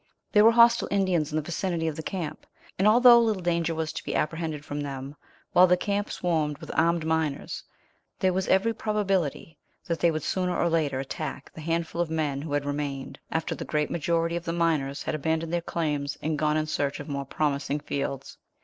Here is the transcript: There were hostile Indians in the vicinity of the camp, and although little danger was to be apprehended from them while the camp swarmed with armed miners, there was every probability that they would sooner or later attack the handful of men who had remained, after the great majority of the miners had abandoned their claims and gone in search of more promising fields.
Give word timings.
There 0.31 0.43
were 0.43 0.53
hostile 0.53 0.87
Indians 0.89 1.31
in 1.31 1.35
the 1.35 1.43
vicinity 1.43 1.87
of 1.87 1.95
the 1.95 2.01
camp, 2.01 2.47
and 2.79 2.87
although 2.87 3.19
little 3.19 3.43
danger 3.43 3.75
was 3.75 3.93
to 3.93 4.03
be 4.03 4.15
apprehended 4.15 4.65
from 4.65 4.81
them 4.81 5.15
while 5.51 5.67
the 5.67 5.77
camp 5.77 6.09
swarmed 6.11 6.57
with 6.57 6.71
armed 6.73 7.05
miners, 7.05 7.63
there 8.17 8.33
was 8.33 8.47
every 8.47 8.73
probability 8.73 9.59
that 9.85 9.99
they 9.99 10.09
would 10.09 10.23
sooner 10.23 10.57
or 10.57 10.69
later 10.71 10.99
attack 10.99 11.51
the 11.53 11.61
handful 11.61 12.01
of 12.01 12.09
men 12.09 12.41
who 12.41 12.53
had 12.53 12.65
remained, 12.65 13.19
after 13.29 13.53
the 13.53 13.63
great 13.63 13.91
majority 13.91 14.35
of 14.35 14.45
the 14.45 14.53
miners 14.53 15.03
had 15.03 15.13
abandoned 15.13 15.53
their 15.53 15.61
claims 15.61 16.17
and 16.19 16.39
gone 16.39 16.57
in 16.57 16.65
search 16.65 16.99
of 16.99 17.07
more 17.07 17.23
promising 17.25 17.79
fields. 17.79 18.39